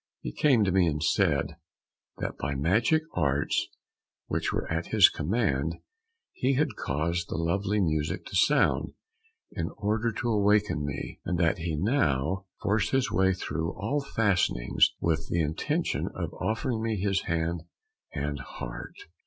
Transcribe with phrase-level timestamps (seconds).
[0.21, 1.57] He came to me and said,
[2.17, 3.67] that by magic arts
[4.25, 5.75] which were at his command,
[6.31, 8.93] he had caused the lovely music to sound
[9.51, 14.89] in order to awaken me, and that he now forced his way through all fastenings
[14.99, 17.61] with the intention of offering me his hand
[18.11, 18.95] and heart.